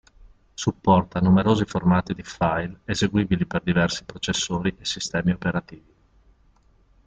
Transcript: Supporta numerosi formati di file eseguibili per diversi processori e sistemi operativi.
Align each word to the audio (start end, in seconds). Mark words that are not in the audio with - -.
Supporta 0.55 1.19
numerosi 1.19 1.63
formati 1.63 2.15
di 2.15 2.23
file 2.23 2.79
eseguibili 2.85 3.45
per 3.45 3.61
diversi 3.61 4.03
processori 4.03 4.75
e 4.79 4.83
sistemi 4.83 5.29
operativi. 5.29 5.95